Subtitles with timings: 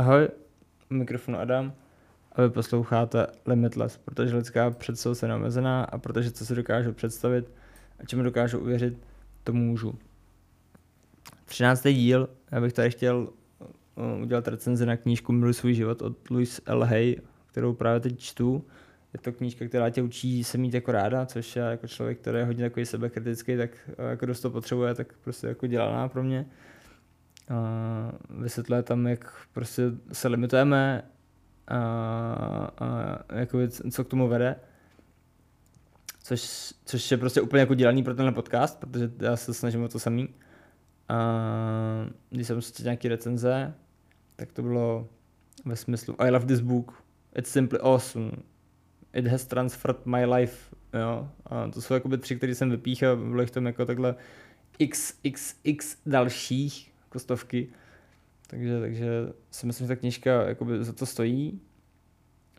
[0.00, 0.28] Ahoj,
[0.90, 1.72] mikrofon Adam
[2.32, 7.52] a vy posloucháte Limitless, protože lidská představa je neomezená a protože co si dokážu představit
[7.98, 8.98] a čemu dokážu uvěřit,
[9.44, 9.98] to můžu.
[11.44, 11.82] 13.
[11.88, 13.28] díl, já bych tady chtěl
[13.96, 16.84] uh, udělat recenzi na knížku Miluj svůj život od Louis L.
[16.84, 18.64] Hay, kterou právě teď čtu.
[19.12, 22.38] Je to knížka, která tě učí se mít jako ráda, což já jako člověk, který
[22.38, 26.22] je hodně takový sebekritický, tak uh, jako dost to potřebuje, tak prostě jako dělaná pro
[26.22, 26.46] mě
[28.30, 31.02] vysvětluje tam, jak prostě se limitujeme
[31.68, 31.78] a,
[32.78, 33.58] a jako
[33.90, 34.56] co k tomu vede.
[36.22, 39.88] Což, což je prostě úplně jako dělaný pro tenhle podcast, protože já se snažím o
[39.88, 40.28] to samý.
[41.08, 41.16] A
[42.30, 43.74] když jsem si nějaký recenze,
[44.36, 45.08] tak to bylo
[45.64, 47.04] ve smyslu I love this book,
[47.36, 48.30] it's simply awesome,
[49.12, 51.30] it has transferred my life, jo.
[51.46, 54.14] A to jsou jakoby tři, které jsem vypíchal, bylo jich tam jako takhle
[54.78, 57.68] x, x, x dalších, jako stovky.
[58.46, 61.60] Takže, takže si myslím, že ta knížka jakoby za to stojí.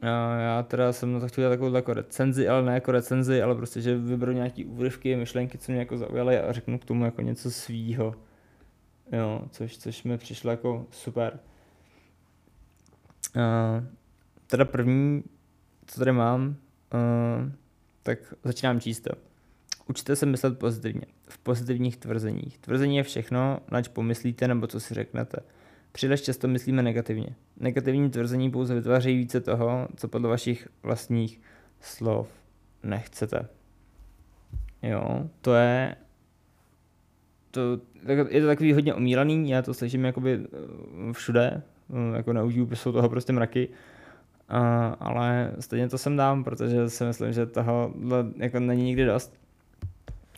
[0.01, 3.41] A já teda jsem na to chtěl dělat takovou jako recenzi, ale ne jako recenzi,
[3.41, 7.05] ale prostě, že vyberu nějaký úryvky, myšlenky, co mě jako zaujaly a řeknu k tomu
[7.05, 8.15] jako něco svýho.
[9.11, 11.39] Jo, což, což mi přišlo jako super.
[13.39, 13.83] A,
[14.47, 15.23] teda první,
[15.85, 16.55] co tady mám,
[16.91, 16.97] a,
[18.03, 19.07] tak začínám číst.
[19.91, 21.01] Učte se myslet pozitivně.
[21.29, 22.57] V pozitivních tvrzeních.
[22.57, 25.37] Tvrzení je všechno, nač pomyslíte nebo co si řeknete.
[25.91, 27.35] Příliš často myslíme negativně.
[27.59, 31.41] Negativní tvrzení pouze vytvářejí více toho, co podle vašich vlastních
[31.81, 32.29] slov
[32.83, 33.47] nechcete.
[34.83, 35.95] Jo, to je
[37.51, 37.79] to,
[38.29, 41.61] je to takový hodně omílaný, já to slyším jakoby eh, všude,
[41.93, 44.57] eh, jako na YouTube jsou toho prostě mraky, uh,
[44.99, 47.93] ale stejně to sem dám, protože si myslím, že toho
[48.37, 49.40] jako není nikdy dost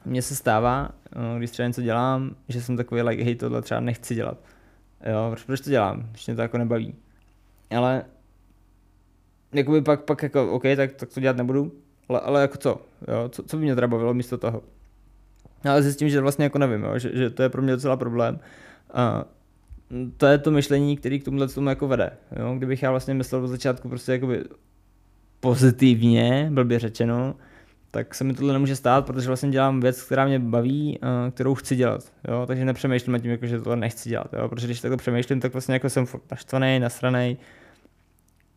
[0.06, 3.80] mně se stává, eh, když třeba něco dělám, že jsem takový like, hej, tohle třeba
[3.80, 4.38] nechci dělat.
[5.12, 6.96] Jo, proč, proč to dělám, když mě to jako nebaví.
[7.78, 8.06] Ale
[9.54, 11.72] jakoby pak, pak jako, OK, tak, tak to dělat nebudu,
[12.10, 14.64] ale, ale jako co, jo, co, co by mě teda bavilo místo toho.
[15.64, 18.40] Ale zjistím, že vlastně jako nevím, jo, že, že to je pro mě docela problém.
[18.94, 19.26] A
[20.18, 22.12] to je to myšlení, který k tomuhle tomu jako vede.
[22.40, 22.56] Jo?
[22.58, 24.44] Kdybych já vlastně myslel od začátku prostě jakoby
[25.40, 27.36] pozitivně, blbě řečeno,
[27.94, 31.56] tak se mi tohle nemůže stát, protože vlastně dělám věc, která mě baví, uh, kterou
[31.56, 32.12] chci dělat.
[32.28, 32.46] Jo?
[32.48, 34.34] Takže nepřemýšlím nad tím, jako, že tohle nechci dělat.
[34.34, 34.50] Jo?
[34.50, 37.38] Protože když takhle přemýšlím, tak vlastně jako jsem naštvaný, nasraný,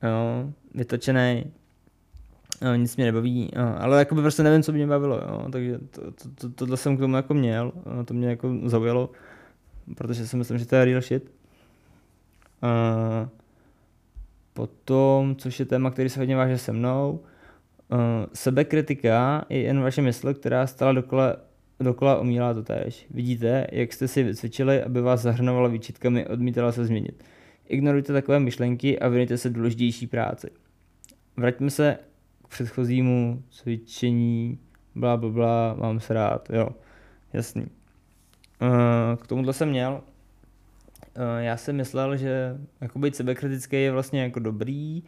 [0.02, 0.52] jo?
[0.74, 1.52] vytočený,
[2.62, 2.74] jo?
[2.74, 3.74] nic mě nebaví, jo?
[3.78, 5.16] ale jako prostě nevím, co by mě bavilo.
[5.16, 5.46] Jo?
[5.52, 7.72] Takže to, to, to, tohle jsem k tomu jako měl,
[8.04, 9.10] to mě jako zaujalo,
[9.94, 11.32] protože si myslím, že to je real shit.
[12.62, 13.28] Uh,
[14.52, 17.20] potom, což je téma, který se hodně váže se mnou,
[18.34, 21.36] sebekritika je jen vaše mysl, která stále dokola,
[21.80, 23.06] dokola omílá to též.
[23.10, 27.24] Vidíte, jak jste si vycvičili, aby vás zahrnovala výčitkami, odmítala se změnit.
[27.68, 30.50] Ignorujte takové myšlenky a věnujte se důležitější práci.
[31.36, 31.98] Vraťme se
[32.44, 34.58] k předchozímu cvičení,
[34.94, 36.68] bla, bla, bla, mám se rád, jo,
[37.32, 37.66] jasný.
[38.62, 44.22] Uh, k tomuhle jsem měl, uh, já jsem myslel, že jako být sebekritický je vlastně
[44.22, 45.02] jako dobrý,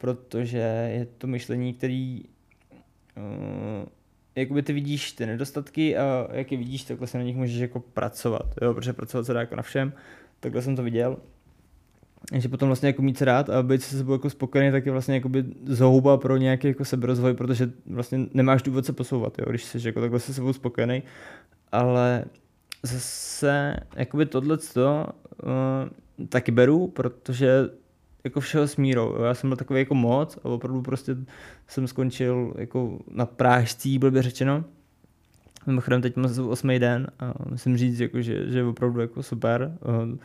[0.00, 0.58] protože
[0.92, 2.22] je to myšlení, který
[3.16, 3.88] uh,
[4.34, 7.80] jakoby ty vidíš ty nedostatky a jak je vidíš, takhle se na nich můžeš jako
[7.80, 9.92] pracovat, jo, protože pracovat se dá jako na všem,
[10.40, 11.16] takhle jsem to viděl.
[12.34, 14.92] že potom vlastně jako mít se rád a být se sebou jako spokojený, tak je
[14.92, 19.64] vlastně jakoby zhouba pro nějaký jako seberozvoj, protože vlastně nemáš důvod se posouvat, jo, když
[19.64, 21.02] jsi jako takhle se sebou spokojený,
[21.72, 22.24] ale
[22.82, 25.06] zase jakoby tohleto
[25.42, 27.68] uh, taky beru, protože
[28.24, 29.22] jako všeho s mírou.
[29.22, 31.16] Já jsem byl takový jako moc a opravdu prostě
[31.68, 34.64] jsem skončil jako na prážcí, blbě řečeno.
[35.66, 39.78] Mimochodem teď mám osmý den a musím říct, jako, že, že je opravdu jako super.
[39.84, 40.18] Uh,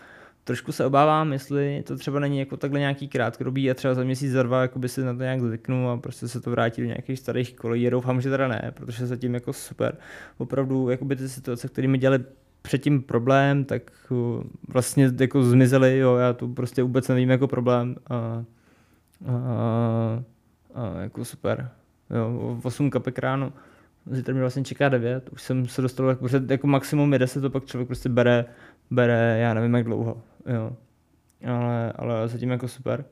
[0.43, 4.31] trošku se obávám, jestli to třeba není jako takhle nějaký krátkodobý a třeba za měsíc,
[4.31, 7.19] za dva by si na to nějak zvyknu a prostě se to vrátí do nějakých
[7.19, 7.89] starých kolejí.
[7.89, 9.97] Doufám, že teda ne, protože zatím jako super.
[10.37, 12.23] Opravdu jakoby ty situace, které mi dělaly
[12.65, 17.95] předtím problém, tak uh, vlastně jako zmizely, jo, já tu prostě vůbec nevím jako problém
[18.09, 18.43] a, a,
[20.73, 21.69] a jako super.
[22.09, 23.53] Jo, 8 kapek ráno,
[24.11, 27.49] zítra mě vlastně čeká 9, už jsem se dostal, jako, jako maximum je 10, to
[27.49, 28.45] pak člověk prostě bere,
[28.91, 30.75] bere, já nevím jak dlouho, jo.
[31.47, 33.05] Ale, ale zatím jako super.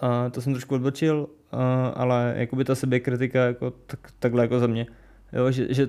[0.00, 4.66] A to jsem trošku odbočil, a, ale jakoby ta sebekritika jako tak, takhle jako za
[4.66, 4.86] mě.
[5.32, 5.88] Jo, že, že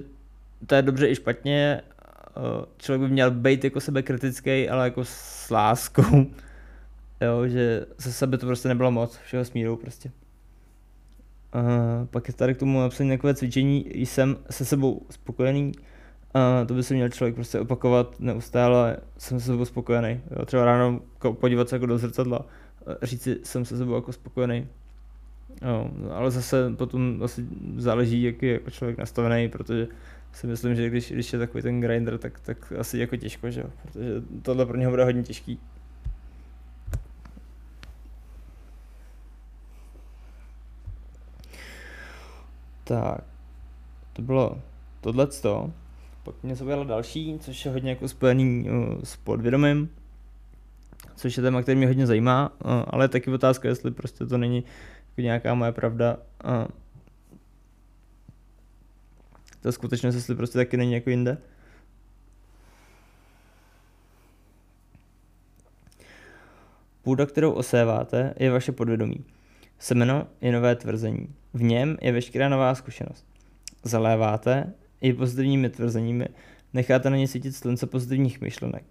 [0.67, 5.05] to je dobře i špatně, eh, člověk by měl být jako sebe kritický, ale jako
[5.05, 6.25] s láskou,
[7.21, 10.11] jo, že ze sebe to prostě nebylo moc, všeho smíru prostě.
[11.55, 15.71] Uh, pak je tady k tomu napsané takové cvičení, jsem se sebou spokojený
[16.33, 20.21] A to by se měl člověk prostě opakovat neustále, jsem se sebou spokojený.
[20.31, 20.99] Jo, třeba ráno
[21.33, 22.45] podívat se jako do zrcadla,
[23.01, 24.67] říct si, jsem se sebou jako spokojený.
[25.63, 29.87] Jo, ale zase potom asi záleží, jak je jako člověk nastavený, protože
[30.33, 33.61] si myslím, že když, když je takový ten grinder, tak, tak asi jako těžko, že
[33.61, 33.67] jo?
[33.81, 35.59] protože tohle pro něho bude hodně těžký.
[42.83, 43.23] Tak,
[44.13, 44.61] to bylo
[45.01, 45.71] tohleto.
[46.23, 49.89] Pak mě zaujalo další, což je hodně jako spojený uh, s podvědomím,
[51.15, 54.37] což je téma, který mě hodně zajímá, uh, ale je taky otázka, jestli prostě to
[54.37, 54.63] není
[55.21, 56.17] nějaká moje pravda.
[56.45, 56.67] Uh,
[59.61, 61.37] ta skutečnost, jestli prostě taky není jako jinde.
[67.01, 69.25] Půda, kterou oséváte, je vaše podvědomí.
[69.79, 71.35] Semeno je nové tvrzení.
[71.53, 73.25] V něm je veškerá nová zkušenost.
[73.83, 76.25] Zaléváte i pozitivními tvrzeními,
[76.73, 78.83] necháte na ně svítit slunce pozitivních myšlenek.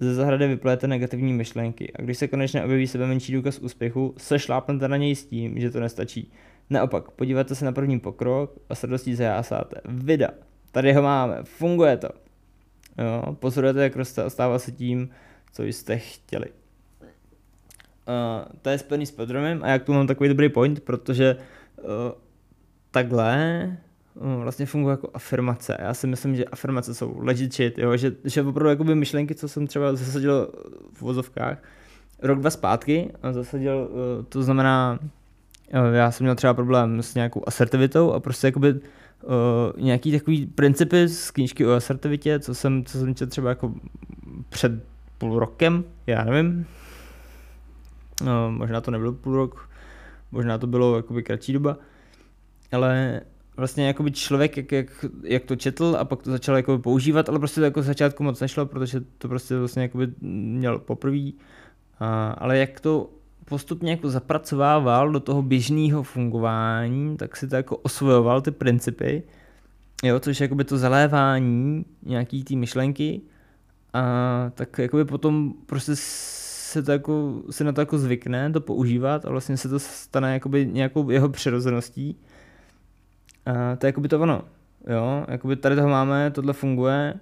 [0.00, 4.38] Ze zahrady vyplujete negativní myšlenky a když se konečně objeví sebe menší důkaz úspěchu, se
[4.38, 6.32] šlápnete na něj s tím, že to nestačí.
[6.70, 9.80] Naopak, podíváte se na první pokrok a s radostí zajásáte.
[9.84, 10.28] Vida,
[10.72, 12.08] tady ho máme, funguje to.
[12.98, 15.10] Jo, pozorujete, jak roste stává se tím,
[15.52, 16.46] co jste chtěli.
[18.08, 21.84] Uh, to je spojený s podromem a jak tu mám takový dobrý point, protože uh,
[22.90, 23.76] takhle
[24.42, 25.76] vlastně funguje jako afirmace.
[25.80, 27.96] Já si myslím, že afirmace jsou legit jo?
[27.96, 30.48] Že, že opravdu jakoby myšlenky, co jsem třeba zasadil
[30.92, 31.58] v vozovkách,
[32.22, 37.14] rok, dva zpátky a zasadil, uh, to znamená, uh, já jsem měl třeba problém s
[37.14, 38.80] nějakou asertivitou a prostě jakoby uh,
[39.76, 43.74] nějaký takový principy z knížky o asertivitě, co jsem, co jsem četl třeba jako
[44.48, 44.72] před
[45.18, 46.66] půl rokem, já nevím,
[48.24, 49.68] No, možná to nebylo půl rok,
[50.32, 51.76] možná to bylo jakoby kratší doba,
[52.72, 53.20] ale
[53.58, 57.38] vlastně jakoby člověk, jak, jak, jak, to četl a pak to začal jako používat, ale
[57.38, 61.30] prostě to jako začátku moc nešlo, protože to prostě vlastně jakoby měl poprvé.
[62.38, 63.10] ale jak to
[63.44, 69.22] postupně jako zapracovával do toho běžného fungování, tak si to jako osvojoval ty principy,
[70.04, 73.20] jo, což je jakoby to zalévání nějaký ty myšlenky
[73.92, 74.02] a
[74.54, 79.30] tak jakoby potom prostě se, to jako, se na to jako zvykne to používat a
[79.30, 82.16] vlastně se to stane jakoby nějakou jeho přirozeností.
[83.78, 84.44] To je jakoby to ono.
[84.90, 87.14] Jo, jakoby tady toho máme, tohle funguje,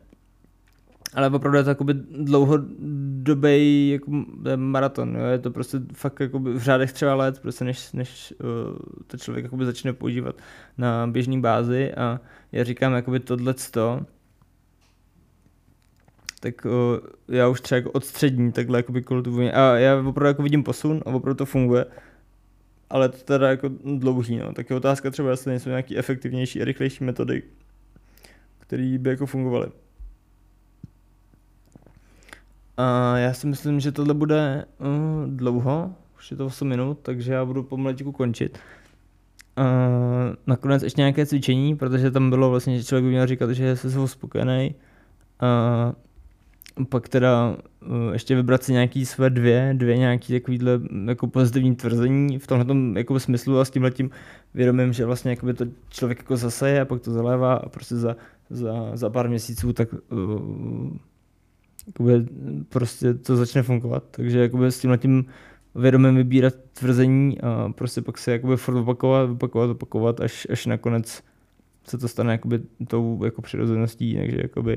[1.15, 4.11] ale opravdu je to jakoby dlouhodobý jako
[4.57, 5.25] maraton, jo?
[5.25, 9.45] je to prostě fakt jakoby v řádech třeba let, prostě než, než uh, to člověk
[9.45, 10.37] jakoby začne používat
[10.79, 12.21] na běžné bázi a
[12.53, 14.01] já říkám jakoby tohleto,
[16.41, 16.73] tak uh,
[17.29, 19.53] já už třeba jako od střední takhle jako kultivuji.
[19.53, 21.87] A já opravdu jako vidím posun a opravdu to funguje.
[22.91, 24.53] Ale to teda jako dlouhý, no.
[24.53, 27.43] Tak je otázka třeba, jestli nejsou nějaký efektivnější a rychlejší metody,
[28.59, 29.67] které by jako fungovaly.
[32.77, 37.33] A já si myslím, že tohle bude uh, dlouho, už je to 8 minut, takže
[37.33, 38.59] já budu pomalečku končit.
[39.59, 39.65] Uh,
[40.47, 44.07] nakonec ještě nějaké cvičení, protože tam bylo vlastně, že člověk by měl říkat, že svou
[44.07, 44.75] spokojený.
[46.79, 47.57] Uh, pak teda
[48.13, 53.21] ještě vybrat si nějaký své dvě, dvě nějaký takovýhle jako pozitivní tvrzení v tomhle jako
[53.21, 54.11] smyslu a s tímhle tím
[54.55, 58.17] vědomím, že vlastně jakoby to člověk jako zaseje a pak to zalévá a prostě za,
[58.51, 60.91] za, za pár měsíců tak uh,
[62.69, 64.05] prostě to začne fungovat.
[64.11, 65.25] Takže jakoby s tímhle tím
[65.75, 71.23] vědomím vybírat tvrzení a prostě pak se jakoby furt opakovat, opakovat, opakovat, až, až nakonec
[71.89, 74.77] se to stane jakoby tou jako přirozeností, takže jakoby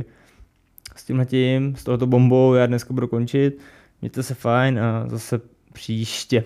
[0.95, 3.59] s tímhle tím, s tohoto bombou já dneska budu končit.
[4.01, 5.41] Mějte se fajn a zase
[5.73, 6.43] příště.